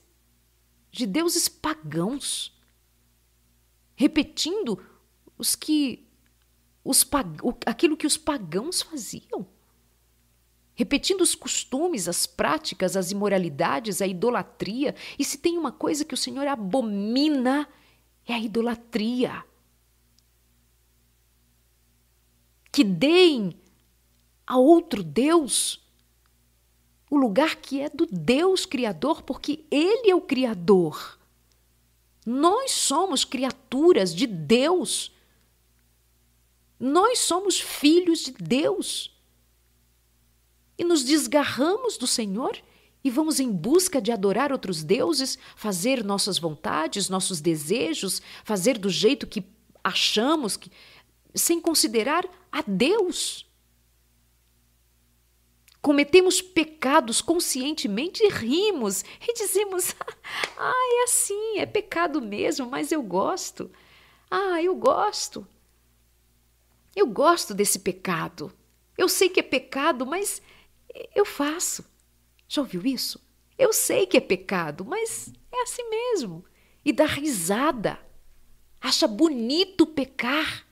[0.91, 2.57] de deuses pagãos,
[3.95, 4.81] repetindo
[5.37, 6.07] os que
[6.83, 7.05] os
[7.65, 9.47] aquilo que os pagãos faziam,
[10.75, 14.93] repetindo os costumes, as práticas, as imoralidades, a idolatria.
[15.17, 17.67] E se tem uma coisa que o Senhor abomina,
[18.27, 19.43] é a idolatria.
[22.71, 23.57] Que deem
[24.45, 25.81] a outro Deus
[27.09, 31.17] o lugar que é do Deus Criador, porque Ele é o Criador.
[32.25, 35.13] Nós somos criaturas de Deus.
[36.77, 39.14] Nós somos filhos de Deus.
[40.77, 42.57] E nos desgarramos do Senhor
[43.03, 48.89] e vamos em busca de adorar outros deuses, fazer nossas vontades, nossos desejos, fazer do
[48.89, 49.43] jeito que
[49.83, 50.71] achamos, que,
[51.33, 53.45] sem considerar a Deus
[55.85, 59.93] cometemos pecados conscientemente e rimos e dizemos:
[60.57, 63.69] ah, é assim, é pecado mesmo, mas eu gosto.
[64.31, 65.47] Ah, eu gosto.
[66.95, 68.51] Eu gosto desse pecado.
[68.97, 70.41] Eu sei que é pecado, mas
[71.13, 71.85] eu faço.
[72.47, 73.19] Já ouviu isso?
[73.57, 76.43] Eu sei que é pecado, mas é assim mesmo.
[76.83, 77.99] E dá risada.
[78.81, 80.65] Acha bonito pecar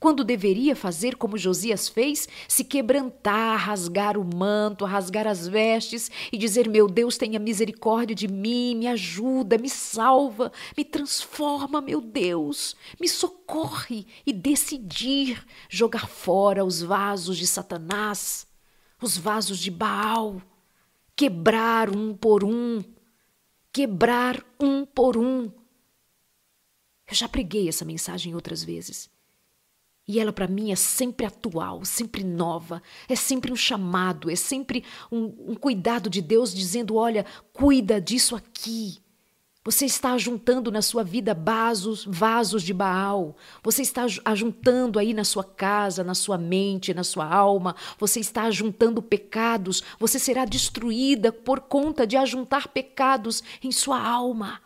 [0.00, 6.38] quando deveria fazer como Josias fez, se quebrantar, rasgar o manto, rasgar as vestes e
[6.38, 12.76] dizer: Meu Deus, tenha misericórdia de mim, me ajuda, me salva, me transforma, meu Deus,
[13.00, 18.46] me socorre e decidir jogar fora os vasos de Satanás,
[19.00, 20.42] os vasos de Baal,
[21.14, 22.82] quebrar um por um,
[23.72, 25.50] quebrar um por um.
[27.06, 29.10] Eu já preguei essa mensagem outras vezes.
[30.06, 34.82] E ela, para mim, é sempre atual, sempre nova, é sempre um chamado, é sempre
[35.12, 38.98] um, um, cuidado de Deus dizendo: olha, cuida disso aqui.
[39.68, 43.36] Você está ajuntando na sua vida vasos, vasos de Baal.
[43.62, 47.76] Você está ajuntando aí na sua casa, na sua mente, na sua alma.
[47.98, 49.82] Você está ajuntando pecados.
[50.00, 54.58] Você será destruída por conta de ajuntar pecados em sua alma.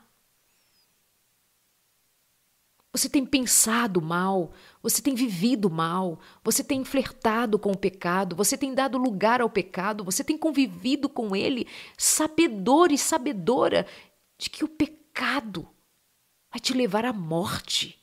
[2.93, 8.57] Você tem pensado mal, você tem vivido mal, você tem flertado com o pecado, você
[8.57, 13.87] tem dado lugar ao pecado, você tem convivido com ele, sabedor e sabedora
[14.43, 15.69] de que o pecado
[16.51, 18.03] vai te levar à morte.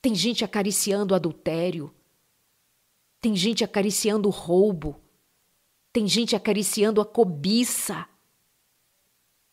[0.00, 1.92] Tem gente acariciando o adultério.
[3.20, 5.02] Tem gente acariciando o roubo.
[5.92, 8.08] Tem gente acariciando a cobiça.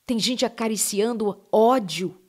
[0.06, 2.22] Tem gente acariciando ódio.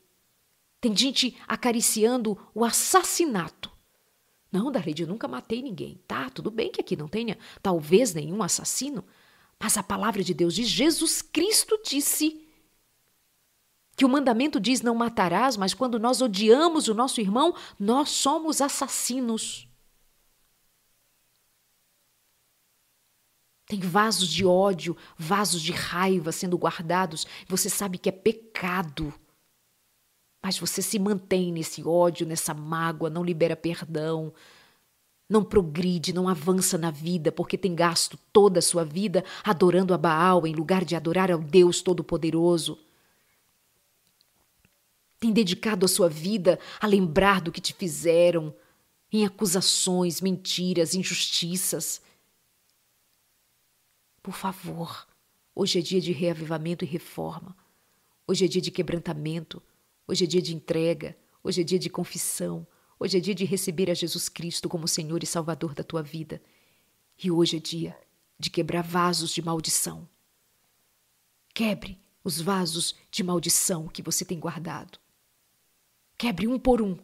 [0.80, 3.70] Tem gente acariciando o assassinato.
[4.50, 6.00] Não, Darlene, eu nunca matei ninguém.
[6.08, 9.04] Tá, tudo bem que aqui não tenha talvez nenhum assassino,
[9.60, 12.45] mas a palavra de Deus diz: Jesus Cristo disse
[13.96, 18.60] que o mandamento diz não matarás, mas quando nós odiamos o nosso irmão, nós somos
[18.60, 19.66] assassinos.
[23.66, 29.12] Tem vasos de ódio, vasos de raiva sendo guardados, você sabe que é pecado.
[30.42, 34.32] Mas você se mantém nesse ódio, nessa mágoa, não libera perdão,
[35.28, 39.98] não progride, não avança na vida, porque tem gasto toda a sua vida adorando a
[39.98, 42.85] Baal em lugar de adorar ao Deus Todo-Poderoso.
[45.18, 48.54] Tem dedicado a sua vida a lembrar do que te fizeram,
[49.12, 52.02] em acusações, mentiras, injustiças.
[54.22, 55.06] Por favor,
[55.54, 57.56] hoje é dia de reavivamento e reforma.
[58.26, 59.62] Hoje é dia de quebrantamento.
[60.06, 61.16] Hoje é dia de entrega.
[61.42, 62.66] Hoje é dia de confissão.
[62.98, 66.42] Hoje é dia de receber a Jesus Cristo como Senhor e Salvador da tua vida.
[67.22, 67.96] E hoje é dia
[68.38, 70.08] de quebrar vasos de maldição.
[71.54, 74.98] Quebre os vasos de maldição que você tem guardado.
[76.18, 76.96] Quebre um por um.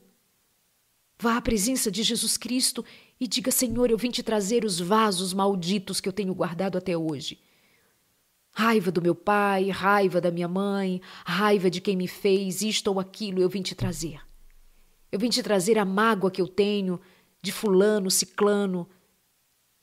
[1.19, 2.85] Vá à presença de Jesus Cristo
[3.21, 6.97] e diga: Senhor, eu vim te trazer os vasos malditos que eu tenho guardado até
[6.97, 7.39] hoje.
[8.55, 13.01] Raiva do meu pai, raiva da minha mãe, raiva de quem me fez isto ou
[13.01, 14.21] aquilo, eu vim te trazer.
[15.11, 17.01] Eu vim te trazer a mágoa que eu tenho
[17.41, 18.89] de fulano, ciclano.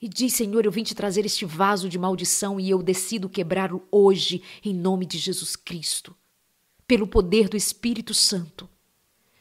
[0.02, 3.88] E diz, Senhor, eu vim te trazer este vaso de maldição e eu decido quebrá-lo
[3.92, 6.16] hoje, em nome de Jesus Cristo,
[6.88, 8.70] pelo poder do Espírito Santo.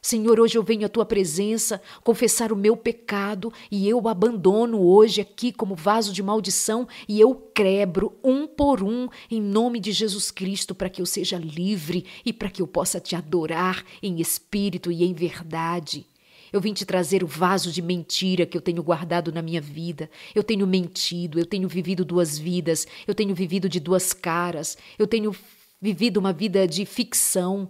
[0.00, 4.80] Senhor, hoje eu venho à tua presença confessar o meu pecado e eu o abandono
[4.80, 9.90] hoje aqui como vaso de maldição e eu quebro um por um em nome de
[9.90, 14.20] Jesus Cristo para que eu seja livre e para que eu possa te adorar em
[14.20, 16.06] espírito e em verdade.
[16.52, 20.08] Eu vim te trazer o vaso de mentira que eu tenho guardado na minha vida.
[20.34, 25.06] Eu tenho mentido, eu tenho vivido duas vidas, eu tenho vivido de duas caras, eu
[25.06, 25.34] tenho
[25.80, 27.68] vivido uma vida de ficção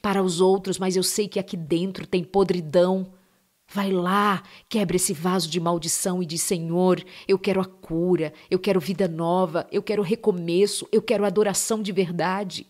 [0.00, 3.12] para os outros, mas eu sei que aqui dentro tem podridão.
[3.70, 8.58] Vai lá, quebra esse vaso de maldição e diz: Senhor, eu quero a cura, eu
[8.58, 12.66] quero vida nova, eu quero recomeço, eu quero adoração de verdade.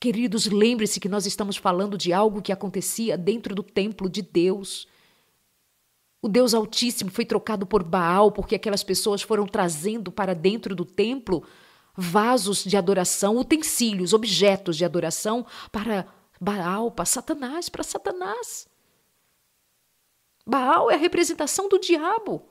[0.00, 4.88] Queridos, lembre-se que nós estamos falando de algo que acontecia dentro do templo de Deus.
[6.22, 10.84] O Deus Altíssimo foi trocado por Baal porque aquelas pessoas foram trazendo para dentro do
[10.84, 11.44] templo
[12.00, 16.08] vasos de adoração, utensílios, objetos de adoração para
[16.40, 18.66] Baal, para Satanás, para Satanás.
[20.46, 22.48] Baal é a representação do diabo.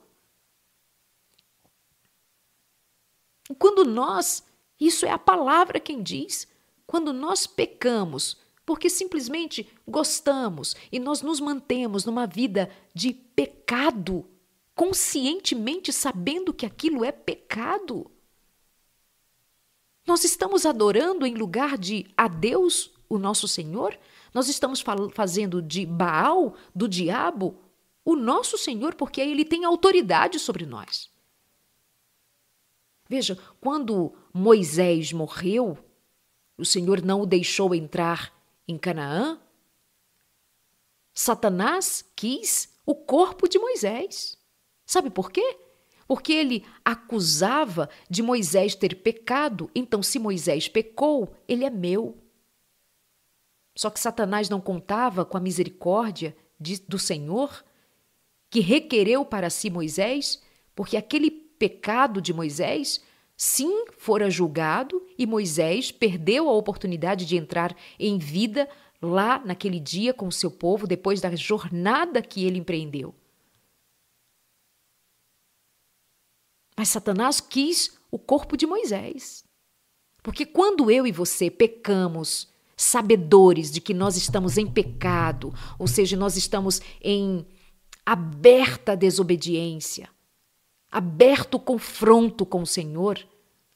[3.58, 4.44] Quando nós,
[4.78, 6.46] isso é a palavra quem diz,
[6.86, 14.24] quando nós pecamos, porque simplesmente gostamos e nós nos mantemos numa vida de pecado,
[14.76, 18.08] conscientemente sabendo que aquilo é pecado.
[20.10, 23.96] Nós estamos adorando em lugar de a Deus, o nosso Senhor?
[24.34, 24.82] Nós estamos
[25.14, 27.56] fazendo de Baal, do diabo,
[28.04, 31.08] o nosso Senhor, porque ele tem autoridade sobre nós.
[33.08, 35.78] Veja, quando Moisés morreu,
[36.58, 39.38] o Senhor não o deixou entrar em Canaã.
[41.14, 44.36] Satanás quis o corpo de Moisés.
[44.84, 45.56] Sabe por quê?
[46.10, 52.18] Porque ele acusava de Moisés ter pecado, então se Moisés pecou, ele é meu.
[53.78, 57.64] Só que Satanás não contava com a misericórdia de, do Senhor,
[58.50, 60.42] que requereu para si Moisés,
[60.74, 63.00] porque aquele pecado de Moisés,
[63.36, 68.68] sim, fora julgado e Moisés perdeu a oportunidade de entrar em vida
[69.00, 73.14] lá naquele dia com o seu povo, depois da jornada que ele empreendeu.
[76.80, 79.44] Mas Satanás quis o corpo de Moisés.
[80.22, 86.16] Porque quando eu e você pecamos, sabedores de que nós estamos em pecado, ou seja,
[86.16, 87.46] nós estamos em
[88.06, 90.08] aberta desobediência,
[90.90, 93.22] aberto confronto com o Senhor,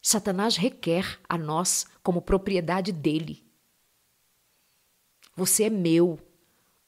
[0.00, 3.44] Satanás requer a nós como propriedade dele.
[5.36, 6.18] Você é meu,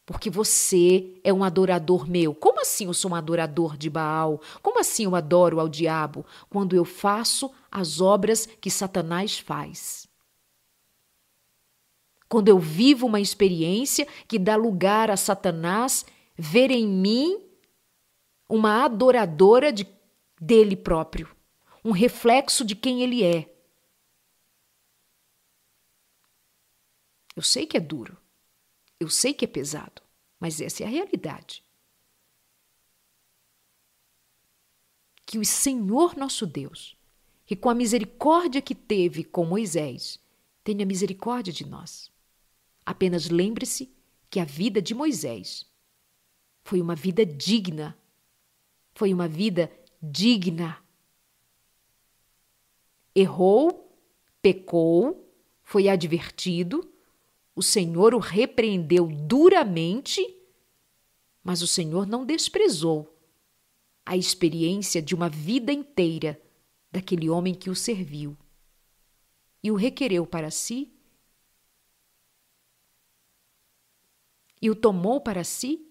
[0.06, 2.32] porque você é um adorador meu.
[2.32, 4.40] Como assim eu sou um adorador de Baal?
[4.62, 6.24] Como assim eu adoro ao diabo?
[6.48, 10.06] Quando eu faço as obras que Satanás faz.
[12.28, 17.42] Quando eu vivo uma experiência que dá lugar a Satanás ver em mim
[18.48, 19.88] uma adoradora de,
[20.40, 21.28] dele próprio,
[21.84, 23.52] um reflexo de quem ele é.
[27.34, 28.16] Eu sei que é duro,
[28.98, 30.02] eu sei que é pesado,
[30.40, 31.64] mas essa é a realidade.
[35.24, 36.96] Que o Senhor nosso Deus,
[37.44, 40.18] que com a misericórdia que teve com Moisés,
[40.62, 42.10] tenha misericórdia de nós.
[42.84, 43.92] Apenas lembre-se
[44.30, 45.66] que a vida de Moisés
[46.64, 47.96] foi uma vida digna.
[48.94, 49.70] Foi uma vida
[50.02, 50.82] digna.
[53.14, 53.96] Errou,
[54.42, 55.32] pecou,
[55.62, 56.92] foi advertido,
[57.56, 60.22] o Senhor o repreendeu duramente,
[61.42, 63.18] mas o Senhor não desprezou
[64.04, 66.40] a experiência de uma vida inteira
[66.92, 68.36] daquele homem que o serviu
[69.62, 70.92] e o requereu para si
[74.60, 75.90] e o tomou para si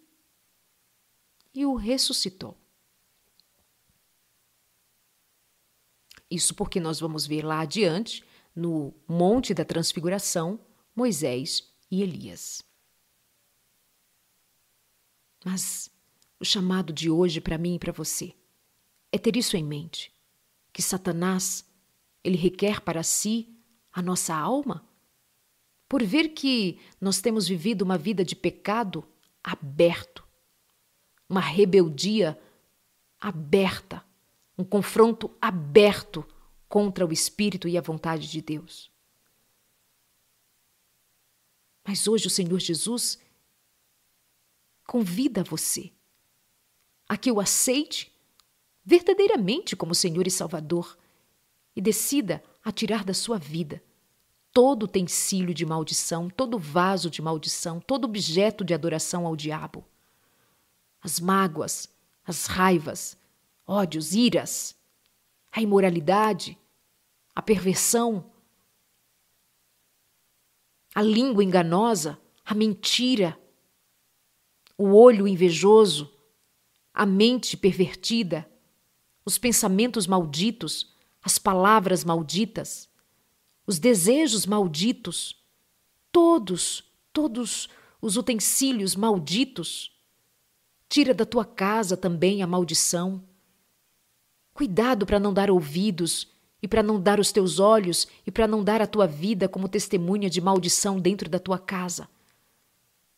[1.51, 2.55] e o ressuscitou.
[6.29, 8.23] Isso porque nós vamos ver lá adiante,
[8.55, 10.59] no Monte da Transfiguração,
[10.95, 12.63] Moisés e Elias.
[15.43, 15.91] Mas
[16.39, 18.33] o chamado de hoje para mim e para você
[19.11, 20.11] é ter isso em mente,
[20.71, 21.65] que Satanás,
[22.23, 23.53] ele requer para si
[23.91, 24.87] a nossa alma,
[25.87, 29.07] por ver que nós temos vivido uma vida de pecado
[29.43, 30.25] aberto,
[31.29, 32.39] uma rebeldia
[33.19, 34.03] aberta,
[34.57, 36.25] um confronto aberto
[36.67, 38.94] contra o Espírito e a vontade de Deus.
[41.85, 43.19] Mas hoje o Senhor Jesus
[44.85, 45.91] convida você
[47.07, 48.11] a que o aceite
[48.83, 50.97] verdadeiramente como Senhor e Salvador
[51.75, 53.83] e decida a tirar da sua vida
[54.51, 59.83] todo utensílio de maldição, todo vaso de maldição, todo objeto de adoração ao diabo.
[61.01, 61.89] As mágoas,
[62.25, 63.17] as raivas,
[63.67, 64.73] ódios, iras,
[65.51, 66.57] a imoralidade,
[67.35, 68.31] a perversão,
[70.95, 73.37] a língua enganosa, a mentira,
[74.77, 76.09] o olho invejoso,
[76.93, 78.49] a mente pervertida,
[79.25, 82.89] os pensamentos malditos, as palavras malditas,
[83.67, 85.35] os desejos malditos,
[86.13, 86.81] todos,
[87.11, 87.67] todos
[88.01, 89.91] os utensílios malditos.
[90.87, 93.21] Tira da tua casa também a maldição.
[94.53, 98.63] Cuidado para não dar ouvidos e para não dar os teus olhos e para não
[98.63, 102.07] dar a tua vida como testemunha de maldição dentro da tua casa.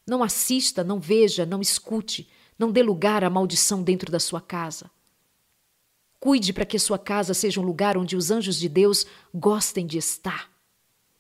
[0.05, 4.89] Não assista, não veja, não escute, não dê lugar à maldição dentro da sua casa.
[6.19, 9.85] Cuide para que a sua casa seja um lugar onde os anjos de Deus gostem
[9.85, 10.49] de estar.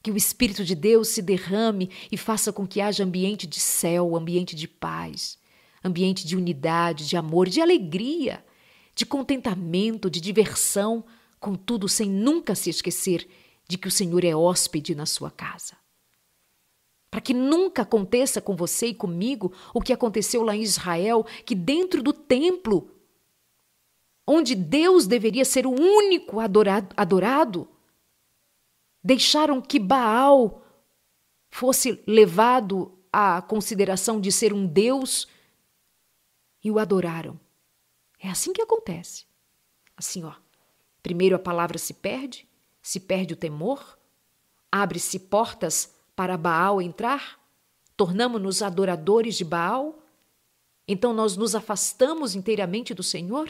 [0.01, 4.15] Que o Espírito de Deus se derrame e faça com que haja ambiente de céu,
[4.15, 5.37] ambiente de paz,
[5.83, 8.43] ambiente de unidade, de amor, de alegria,
[8.95, 11.03] de contentamento, de diversão,
[11.39, 13.27] contudo sem nunca se esquecer
[13.67, 15.75] de que o Senhor é hóspede na sua casa.
[17.09, 21.55] Para que nunca aconteça com você e comigo o que aconteceu lá em Israel, que
[21.55, 22.91] dentro do templo,
[24.25, 27.67] onde Deus deveria ser o único adorado, adorado
[29.03, 30.61] deixaram que Baal
[31.49, 35.27] fosse levado à consideração de ser um Deus
[36.63, 37.39] e o adoraram.
[38.19, 39.25] É assim que acontece.
[39.95, 40.33] Assim, ó.
[41.07, 42.45] Primeiro a palavra se perde,
[42.81, 43.97] se perde o temor,
[44.69, 47.39] abre-se portas para Baal entrar,
[47.95, 50.03] tornamos-nos adoradores de Baal,
[50.85, 53.49] então nós nos afastamos inteiramente do Senhor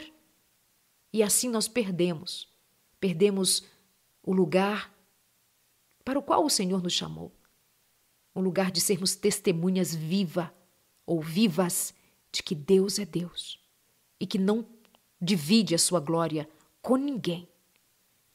[1.12, 2.48] e assim nós perdemos,
[3.00, 3.64] perdemos
[4.22, 4.94] o lugar
[6.04, 7.32] para o qual o Senhor nos chamou,
[8.36, 10.54] o lugar de sermos testemunhas viva
[11.04, 11.92] ou vivas
[12.30, 13.58] de que Deus é Deus
[14.20, 14.64] e que não
[15.20, 16.48] divide a sua glória
[16.80, 17.48] com ninguém.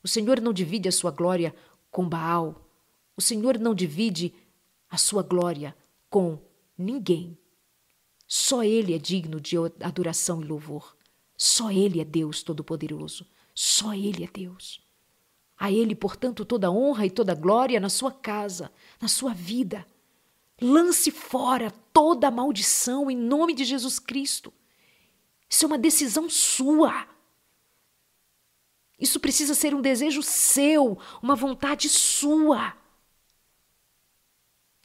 [0.04, 1.56] O Senhor não divide a sua glória
[1.90, 2.70] com Baal.
[3.16, 4.34] O Senhor não divide
[4.90, 5.76] a sua glória
[6.10, 6.40] com
[6.78, 7.38] ninguém.
[8.28, 10.96] Só Ele é digno de adoração e louvor.
[11.38, 13.26] Só Ele é Deus Todo-Poderoso.
[13.54, 14.82] Só Ele é Deus.
[15.58, 19.86] A Ele, portanto, toda honra e toda glória na sua casa, na sua vida.
[20.62, 24.52] Lance fora toda maldição em nome de Jesus Cristo.
[25.50, 27.08] Isso é uma decisão sua.
[29.04, 32.74] Isso precisa ser um desejo seu, uma vontade sua.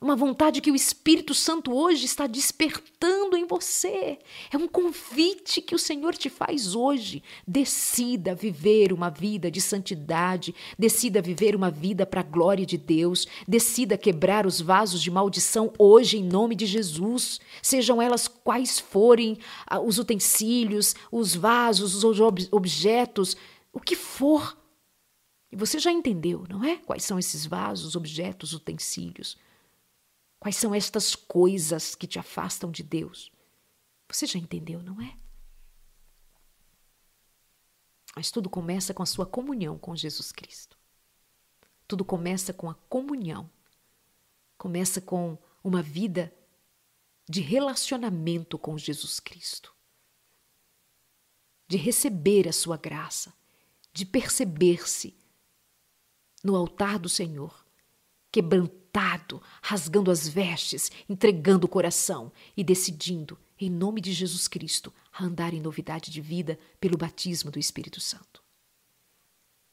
[0.01, 4.19] Uma vontade que o Espírito Santo hoje está despertando em você.
[4.53, 7.23] É um convite que o Senhor te faz hoje.
[7.47, 13.25] Decida viver uma vida de santidade, decida viver uma vida para a glória de Deus,
[13.47, 17.41] decida quebrar os vasos de maldição hoje em nome de Jesus.
[17.63, 23.37] Sejam elas quais forem ah, os utensílios, os vasos, os objetos,
[23.79, 24.59] o que for.
[25.51, 26.77] E você já entendeu, não é?
[26.79, 29.39] Quais são esses vasos, objetos, utensílios?
[30.39, 33.33] Quais são estas coisas que te afastam de Deus?
[34.09, 35.17] Você já entendeu, não é?
[38.15, 40.77] Mas tudo começa com a sua comunhão com Jesus Cristo.
[41.87, 43.49] Tudo começa com a comunhão.
[44.59, 46.35] Começa com uma vida
[47.29, 49.75] de relacionamento com Jesus Cristo.
[51.67, 53.33] De receber a sua graça,
[53.99, 55.15] de perceber-se
[56.45, 57.67] no altar do Senhor,
[58.31, 58.79] quebrantando
[59.63, 65.55] rasgando as vestes, entregando o coração e decidindo, em nome de Jesus Cristo, a andar
[65.55, 68.43] em novidade de vida pelo batismo do Espírito Santo.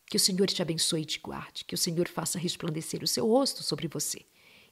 [0.08, 3.28] Que o Senhor te abençoe e te guarde, que o Senhor faça resplandecer o seu
[3.28, 4.22] rosto sobre você,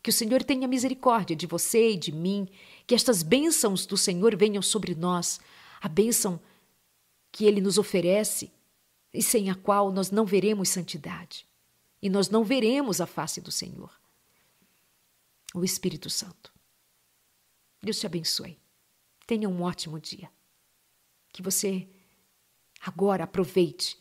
[0.01, 2.47] que o Senhor tenha misericórdia de você e de mim,
[2.85, 5.39] que estas bênçãos do Senhor venham sobre nós,
[5.81, 6.39] a bênção
[7.31, 8.51] que Ele nos oferece
[9.13, 11.47] e sem a qual nós não veremos santidade
[12.01, 13.91] e nós não veremos a face do Senhor
[15.53, 16.51] o Espírito Santo.
[17.81, 18.59] Deus te abençoe.
[19.27, 20.31] Tenha um ótimo dia.
[21.31, 21.87] Que você
[22.81, 23.97] agora aproveite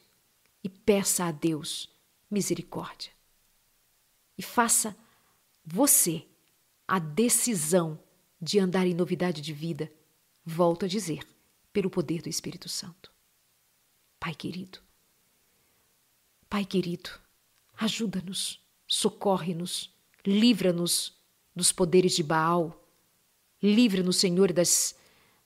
[0.65, 1.91] e peça a Deus
[2.31, 3.13] misericórdia.
[4.37, 4.97] E faça
[5.65, 6.27] você
[6.89, 8.03] a decisão
[8.41, 9.93] de andar em novidade de vida,
[10.45, 11.27] volto a dizer,
[11.73, 13.13] pelo poder do Espírito Santo.
[14.19, 14.81] Pai querido,
[16.53, 17.09] Pai querido,
[17.79, 19.91] ajuda-nos, socorre-nos,
[20.23, 21.15] livra-nos
[21.57, 22.87] dos poderes de Baal.
[23.63, 24.95] Livra-nos, Senhor, das,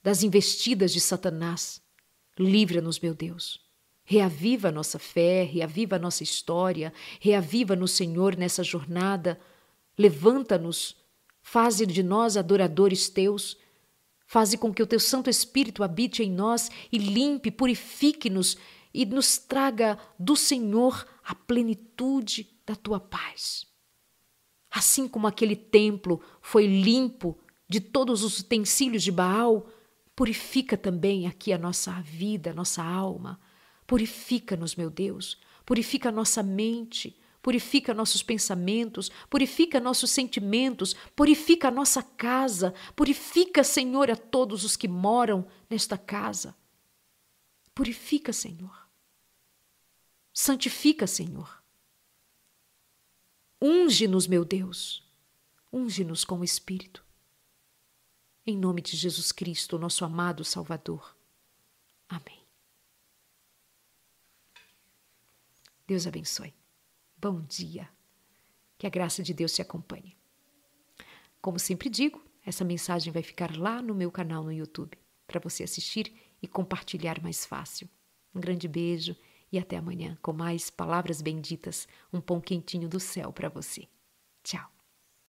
[0.03, 1.81] das investidas de Satanás.
[2.37, 3.61] Livra-nos, meu Deus.
[4.03, 9.41] Reaviva a nossa fé, reaviva a nossa história, reaviva-nos, Senhor, nessa jornada.
[9.97, 10.97] Levanta-nos,
[11.41, 13.57] faze de nós adoradores teus.
[14.27, 18.59] Faze com que o teu Santo Espírito habite em nós e limpe, purifique-nos
[18.97, 23.67] e nos traga do Senhor a plenitude da tua paz.
[24.71, 27.39] Assim como aquele templo foi limpo
[27.69, 29.69] de todos os utensílios de Baal,
[30.15, 33.39] purifica também aqui a nossa vida, a nossa alma.
[33.87, 35.39] Purifica-nos, meu Deus.
[35.67, 43.63] Purifica a nossa mente, purifica nossos pensamentos, purifica nossos sentimentos, purifica a nossa casa, purifica,
[43.63, 46.57] Senhor, a todos os que moram nesta casa.
[47.75, 48.86] Purifica, Senhor.
[50.39, 51.65] Santifica, Senhor.
[53.59, 55.03] Unge-nos, meu Deus.
[55.73, 57.03] Unge-nos com o Espírito.
[58.47, 61.17] Em nome de Jesus Cristo, nosso amado Salvador.
[62.07, 62.45] Amém.
[65.87, 66.53] Deus abençoe.
[67.17, 67.89] Bom dia.
[68.77, 70.19] Que a graça de Deus te acompanhe.
[71.41, 75.65] Como sempre digo, essa mensagem vai ficar lá no meu canal no YouTube para você
[75.65, 77.89] assistir e compartilhar mais fácil.
[78.35, 79.17] Um grande beijo
[79.53, 83.89] e até amanhã com mais palavras benditas, um pão quentinho do céu para você.
[84.43, 84.76] Tchau.